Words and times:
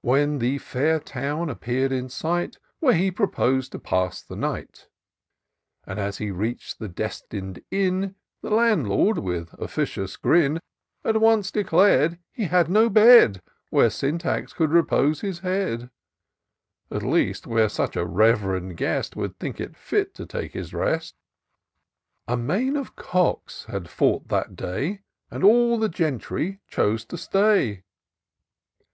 When 0.00 0.38
the 0.38 0.56
fair 0.56 0.98
town 0.98 1.50
appear'd 1.50 1.92
in 1.92 2.08
sight. 2.08 2.56
Where 2.80 2.94
he 2.94 3.10
propos'd 3.10 3.70
to 3.72 3.78
pass 3.78 4.22
the 4.22 4.34
night; 4.34 4.88
But 5.84 5.98
as 5.98 6.16
he 6.16 6.30
reach'd 6.30 6.78
the 6.78 6.88
destin'd 6.88 7.62
inn. 7.70 8.14
The 8.40 8.48
landlord, 8.48 9.18
with 9.18 9.52
officious 9.58 10.16
grin. 10.16 10.52
IN 10.52 10.54
SEARCH 10.54 10.56
OF 10.56 11.12
THE 11.12 11.20
PICTURESQUE. 11.20 11.76
169 11.76 11.80
At 11.84 12.16
once 12.16 12.16
declar'd 12.16 12.18
he 12.32 12.44
had 12.44 12.70
no 12.70 12.88
bed 12.88 13.42
Where 13.68 13.90
Syntax 13.90 14.54
could 14.54 14.70
repose 14.70 15.20
his 15.20 15.40
head; 15.40 15.90
At 16.90 17.02
least, 17.02 17.46
where 17.46 17.68
Buch 17.68 17.94
a 17.96 18.06
rev'rend 18.06 18.78
guest 18.78 19.16
Would 19.16 19.38
think 19.38 19.60
it 19.60 19.76
fit 19.76 20.14
to 20.14 20.24
take 20.24 20.54
his 20.54 20.72
rest: 20.72 21.14
A 22.26 22.38
main 22.38 22.76
of 22.76 22.96
cocks 22.96 23.66
had 23.66 23.90
fought 23.90 24.28
that 24.28 24.56
day, 24.56 25.02
And 25.30 25.44
all 25.44 25.78
the 25.78 25.90
gentry 25.90 26.62
chose 26.70 27.04
to 27.04 27.18
stay. 27.18 27.82